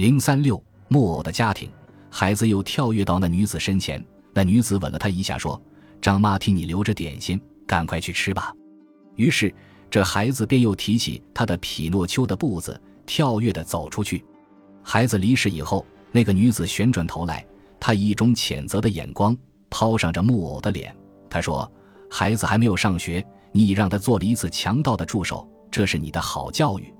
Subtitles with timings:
[0.00, 0.58] 零三六
[0.88, 1.70] 木偶的家庭，
[2.08, 5.60] 孩子又跳跃到那女子身前，那女子吻了他一下，说
[6.00, 8.50] ：“张妈替你留着点心，赶快去吃吧。”
[9.16, 9.54] 于是
[9.90, 14.24] 这孩子便又提起他的匹诺丘的步子，跳跃的走出去。
[14.82, 17.44] 孩子离世以后，那个女子旋转头来，
[17.78, 19.36] 她以一种谴责的眼光
[19.68, 20.96] 抛上着木偶的脸。
[21.28, 21.70] 她说
[22.10, 23.22] ：“孩子还没有上学，
[23.52, 26.90] 你已让他做了一次强盗的助手，这是你的好教育。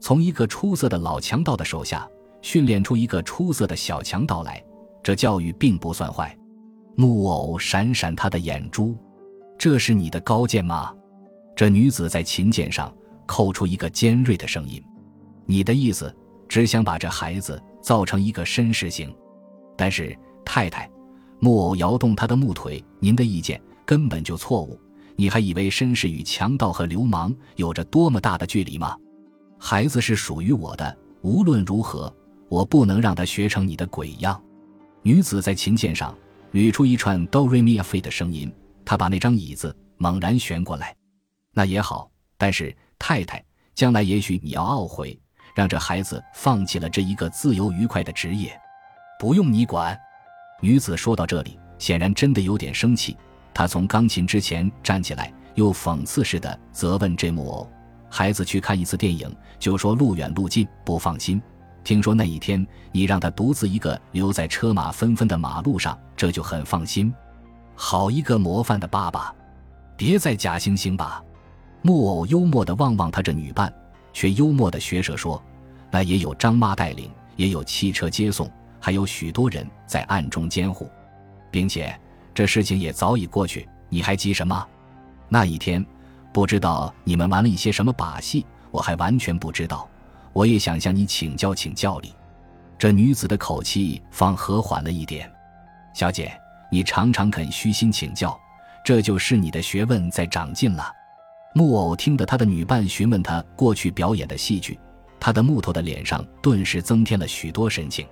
[0.00, 2.08] 从一个出色的老强盗的手下
[2.46, 4.64] 训练出一个出色的小强盗来，
[5.02, 6.32] 这教育并不算坏。”
[6.94, 8.96] 木偶闪闪他的眼珠
[9.58, 10.94] ：“这是你的高见吗？”
[11.56, 12.94] 这女子在琴键上
[13.26, 14.80] 扣出一个尖锐的声音
[15.44, 16.14] ：“你的意思？”
[16.48, 19.12] 只想把这孩子造成一个绅士型，
[19.76, 20.88] 但是太太，
[21.40, 22.82] 木偶摇动他的木腿。
[23.00, 24.78] 您的意见根本就错误。
[25.16, 28.96] 你还以为绅士与强盗和流氓有着多么大的距离吗？
[29.58, 32.14] 孩子是属于我的，无论如何，
[32.48, 34.40] 我不能让他学成你的鬼样。
[35.02, 36.16] 女子在琴键上
[36.52, 38.52] 捋出一串哆瑞咪发的声音。
[38.84, 40.94] 她把那张椅子猛然旋过来。
[41.52, 42.08] 那也好，
[42.38, 45.18] 但是太太，将来也许你要懊悔。
[45.56, 48.56] 让这孩子放弃了这一个自由愉快的职业，
[49.18, 49.98] 不用你管。
[50.60, 53.16] 女子说到这里，显然真的有点生气。
[53.54, 57.68] 她从钢琴之前站起来，又讽刺似的责问这木偶
[58.08, 61.40] ：“孩子去看一次电影，就说路远路近不放心。
[61.86, 67.14] 听说那一天你让他独自一个留在车马纷纷的马路上，这就很放心。
[67.76, 69.32] 好一个模范的爸爸！
[69.96, 71.22] 别再假惺惺吧。”
[71.82, 73.72] 木偶幽默地望望他这女伴。
[74.12, 75.40] 却幽默的学者说
[75.88, 80.90] ：“那也有张妈带领，也有汽车接送，还有许多人在暗中监护，
[81.52, 81.94] 并且
[82.34, 84.66] 这事情也早已过去，你还急什么？
[85.28, 85.84] 那一天，
[86.32, 89.86] 不知道你们玩了一些什么把戏，我还完全不知道。
[90.36, 92.14] 我也想向你请教请教哩。”
[92.76, 95.32] 这女子的口气方和缓了一点。
[95.94, 96.38] 小姐，
[96.70, 98.38] 你常常肯虚心请教，
[98.84, 100.92] 这就是你的学问在长进了。
[101.54, 104.78] 木偶听得他的女伴询问他过去表演的戏剧，
[105.18, 108.06] 他的木头的脸上顿时增添了许多神情，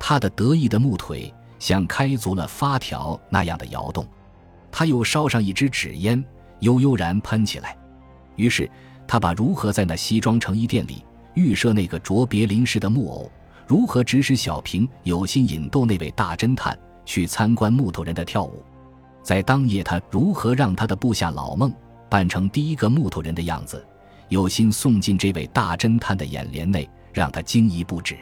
[0.00, 4.04] 他的得意的木腿像开足了发条那样的摇动，
[4.72, 6.24] 他又烧上一支纸烟，
[6.58, 7.76] 悠悠然喷起来。
[8.34, 8.68] 于是
[9.06, 13.30] 他把如何在那西装成衣店里预设那个卓别林式的木偶，
[13.66, 18.62] 如何指使小平有心引逗那位大侦探去参观木头人的跳舞，
[19.22, 21.72] 在当夜他如何让他的部下老孟。
[22.08, 23.82] 扮成第一个木头人的样子，
[24.28, 28.18] 有心送进这位大侦探的眼帘内，让他惊疑不止。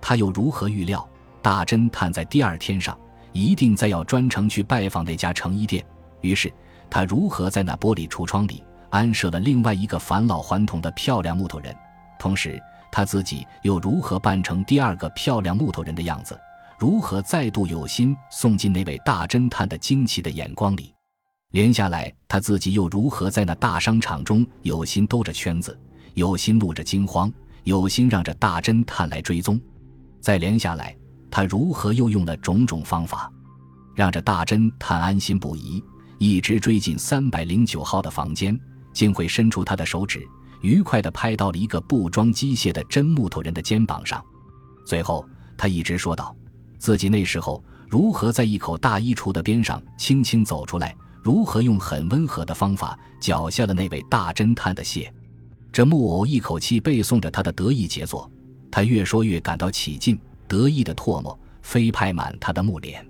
[0.00, 1.06] 他又如何预料
[1.42, 2.98] 大侦探在第二天上
[3.34, 5.84] 一定再要专程去拜访那家成衣店？
[6.22, 6.50] 于是
[6.88, 11.76] 他如何在那玻璃橱窗里安设了另外一个返老还童的漂亮木头人？
[12.20, 12.60] 同时
[12.92, 16.38] 他自己又如何扮成第二个漂亮木头人的样子？
[16.78, 20.94] 如何再度有心送进那位大侦探的惊奇的眼光里？
[21.52, 25.76] 连下来，他自己又如何在那大商场中有心兜着圈子，
[26.14, 27.32] 有心露着惊慌，
[27.64, 29.58] 有心让这大侦探来追踪？
[30.20, 30.94] 再连下来，
[31.30, 33.32] 他如何又用了种种方法，
[33.94, 35.82] 让这大侦探安心不疑，
[36.18, 38.58] 一直追进三百零九号的房间，
[38.92, 40.22] 竟会伸出他的手指，
[40.60, 44.22] 愉快地拍到了一个不装机械的真木头人的肩膀上。
[44.84, 45.24] 最后，
[45.56, 46.34] 他一直说道：
[46.78, 50.96] 自己那时候如何在一口大衣橱的边上轻轻走出来。
[51.22, 55.12] 如何用很温和的方法缴下了那位大侦探的谢？
[55.70, 58.28] 这木偶一口气背诵着他的得意杰作，
[58.70, 63.06] 他越说越感到起劲，得意的唾沫飞拍满他的木脸。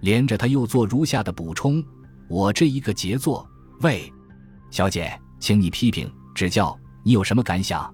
[0.00, 1.84] 连着他又做如下的补充
[2.26, 3.46] ：“我这一个杰作，
[3.82, 4.10] 喂，
[4.70, 7.92] 小姐，请你批评指教，你有什么感想？”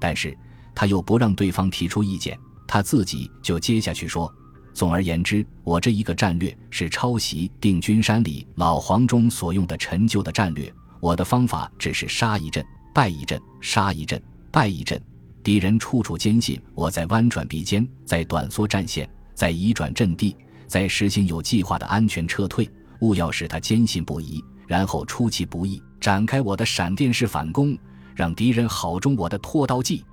[0.00, 0.36] 但是
[0.74, 4.32] 他又不让对方提出意见，他自己就接下去说。
[4.72, 10.72] 总而言之，我这一个战略是抄袭定军山里老黄忠所用的陈旧的战略。
[11.00, 15.00] 我的方法只是杀一阵，败一阵，杀一阵，败一阵。
[15.42, 20.36] 敌人处处坚信我在弯转鼻尖，在短缩战线，在移转阵地，
[20.66, 22.70] 在实行有计划的安全撤退。
[23.00, 27.76] 务要使他坚信不疑，然后出其不意，展开我的闪电式反攻，
[28.20, 30.04] 让敌人好中我的拖刀计。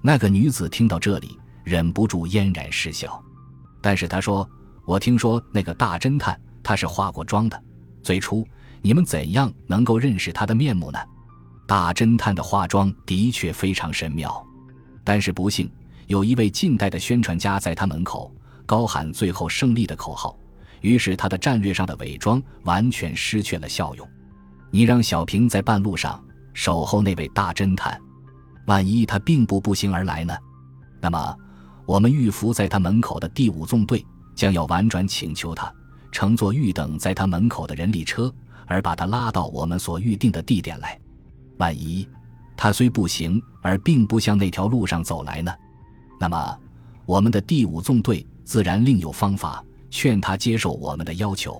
[0.00, 3.20] 那个女子听到这里，忍不住嫣然失笑。
[3.80, 4.48] 但是她说
[4.86, 7.60] ：“我听说那个大侦探他是化过妆的。
[8.00, 8.46] 最初
[8.80, 11.00] 你们怎样能够认识他的面目呢？
[11.66, 14.40] 大侦探的化妆的确非常神妙，
[15.02, 15.68] 但是不幸
[16.06, 18.32] 有一位近代的宣传家在他门口
[18.66, 20.38] 高喊最后胜利的口号，
[20.80, 24.08] 于是他的战略上的伪装完全失去了效用。
[24.70, 26.22] 你让小平在半路上
[26.58, 27.96] 守候那位大侦探，
[28.66, 30.36] 万一他并不步行而来呢？
[31.00, 31.34] 那么。”
[31.88, 35.72] 我们预伏在他门口的第五纵队将要婉转请求他
[36.12, 38.30] 乘坐预等在他门口的人力车，
[38.66, 41.00] 而把他拉到我们所预定的地点来。
[41.56, 42.06] 万一
[42.58, 45.50] 他虽步行而并不向那条路上走来呢？
[46.20, 46.58] 那么
[47.06, 51.58] 我们的第五纵队自然另有方法劝他接受我们的要求。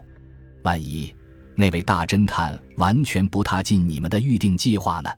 [0.63, 1.11] 万一
[1.61, 5.11] 那位大侦探完全不踏进你们的预定计划呢？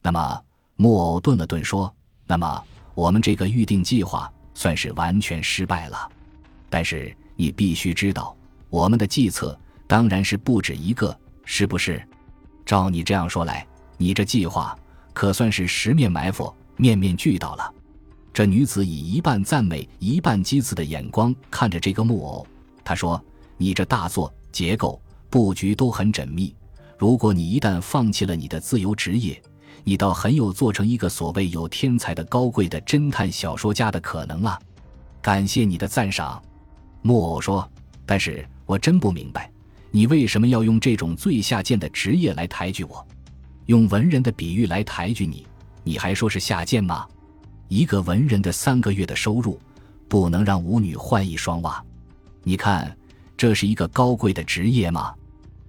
[0.00, 0.40] 那么
[0.76, 1.92] 木偶顿了顿说
[2.24, 2.64] ：“那么
[2.94, 6.08] 我们这个预定计划。”算是完全失败了，
[6.68, 8.36] 但是你必须知道，
[8.68, 12.06] 我们的计策当然是不止一个，是不是？
[12.66, 14.78] 照你这样说来，你这计划
[15.14, 17.74] 可算是十面埋伏，面面俱到了。
[18.30, 22.46] 这女子以一半赞美、一半讥刺的眼光看着这个木偶，
[22.84, 23.18] 她说
[23.56, 25.00] ：“你这大作、结构、
[25.32, 26.54] 布局都很缜密，
[26.96, 29.42] 如果你一旦放弃了你的自由职业。”
[29.84, 34.56] 你倒很有做成一个所谓有天才的高贵的侦探小说家的可能啊！
[35.20, 36.40] 感谢你的赞赏，
[37.00, 37.68] 木偶说。
[38.06, 39.50] 但是我真不明白，
[39.90, 43.04] 你为什么要用这种最下贱的职业来抬举我，
[43.66, 45.44] 用文人的比喻来抬举你？
[45.82, 47.04] 你还说是下贱吗？
[47.66, 49.58] 一个文人的三个月的收入，
[50.06, 51.82] 不能让舞女换一双袜？
[52.44, 52.96] 你看，
[53.36, 55.12] 这是一个高贵的职业吗？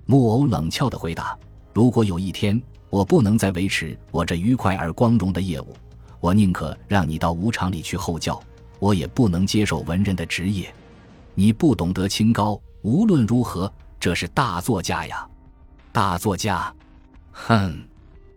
[0.06, 1.38] 木偶冷峭的回答
[1.74, 2.62] ：“如果有一天……”
[2.94, 5.76] 我不能再维持我这愉快而光荣的业务，
[6.20, 8.40] 我宁可让你到舞场里去候教，
[8.78, 10.72] 我也不能接受文人的职业。
[11.34, 15.28] 你不懂得清高，无论如何，这是大作家呀，
[15.92, 16.72] 大作家。
[17.32, 17.76] 哼！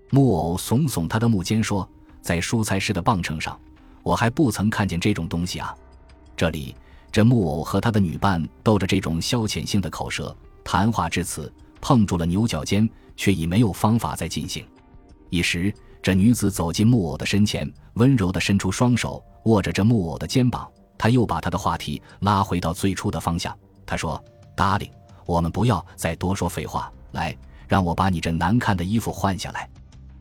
[0.09, 1.87] 木偶耸耸他的木肩说
[2.23, 3.61] ：“在蔬菜市的磅秤上，
[4.03, 5.77] 我还不曾看见这种东西啊。”
[6.35, 6.75] 这里，
[7.13, 10.35] 这木偶和他的女伴斗着这种消遣性的口舌
[10.67, 12.87] 谈话，至此碰住了牛角尖。
[13.19, 14.63] 却已没有方法再进行。
[15.31, 15.73] 一时，
[16.03, 20.69] 这女子走进木偶的身前，温柔地伸出双手，握着这木偶的肩膀。
[20.99, 23.57] 她又把他的话题拉回到最初的方向。
[23.87, 24.23] 她说
[24.55, 24.87] 达令
[25.25, 26.93] 我们不要再多说废话。
[27.13, 27.35] 来，
[27.67, 29.67] 让我把你这难看的衣服换下来。”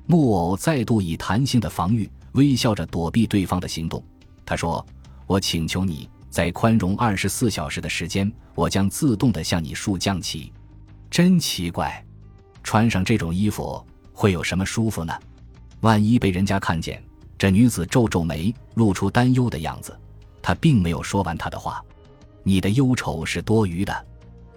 [0.07, 4.01] 木偶再度以弹性的防御，微笑着躲避对方的行动。
[4.45, 4.85] 他说
[5.27, 10.51] ：“我请求你，在宽容二十四小时的时间，我将自动地向你竖降旗。”
[11.09, 12.03] 真奇怪。
[12.61, 15.17] 穿上这种衣服会有什么舒服呢？
[15.79, 17.01] 万一被人家看见？
[17.37, 19.97] 这女子皱皱眉，露出担忧的样子。
[20.41, 21.81] 她并没有说完她的话。
[22.43, 24.05] 你的忧愁是多余的。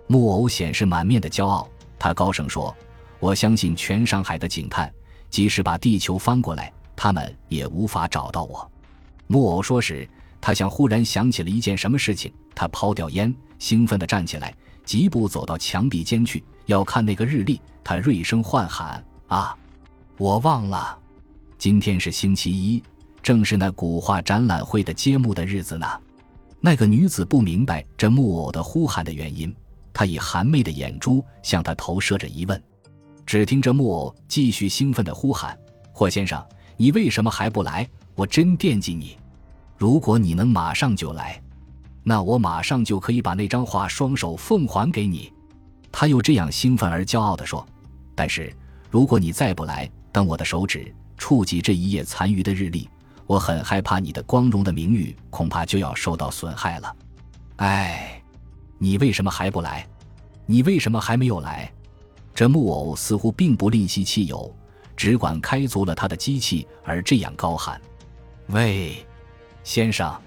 [0.09, 2.77] 木偶显示满面的骄傲，他高声说
[3.21, 4.93] ：“我相信全上海的警探，
[5.31, 8.69] 即使把地球翻过来，他们也无法找到我。”
[9.31, 10.09] 木偶说时，
[10.41, 12.33] 他像忽然想起了一件什么事情。
[12.55, 14.55] 他抛掉烟，兴奋地站起来，
[14.85, 16.43] 疾步走到墙壁间去。
[16.67, 19.57] 要看那个日历，他锐声唤喊：“啊，
[20.17, 20.99] 我忘了，
[21.57, 22.83] 今天是星期一，
[23.23, 25.87] 正是那古画展览会的揭幕的日子呢。”
[26.61, 29.55] 那个女子不明白这木偶的呼喊的原因，
[29.93, 32.61] 她以含媚的眼珠向他投射着疑问。
[33.25, 35.57] 只听这木偶继续兴奋地呼喊
[35.93, 36.45] ：“霍先生，
[36.77, 37.89] 你为什么还不来？
[38.17, 39.17] 我真惦记你。
[39.79, 41.41] 如果你能马上就来，
[42.03, 45.33] 那我马上就可以把那张画双手奉还给你。”
[45.91, 47.67] 他又这样兴奋而骄傲地说
[48.15, 48.53] ：“但是，
[48.91, 52.89] 如果你再不来，等我的手指触及这一页残余的日历，
[53.27, 56.97] 我很害怕你的光荣的名誉恐怕就要受到损害了。
[57.57, 58.23] 哎，
[58.79, 59.87] 你为什么还不来？
[60.45, 61.73] 你为什么还没有来？”
[62.35, 64.55] 这木偶似乎并不吝惜汽油，
[64.97, 67.81] 只管开足了他的机器，而这样高喊
[68.51, 69.05] ：“喂，
[69.69, 70.19] 先生，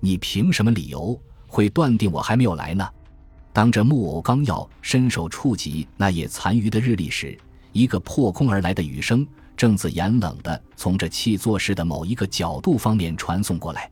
[0.00, 2.88] 你凭什么理由会断定我还没有来呢？”
[3.52, 7.38] 当这木偶刚要伸手触及那页残余的日历时，
[7.74, 13.90] 一个破空而来的雨声正自严冷的从这气作室的某一个角度方面传送过来。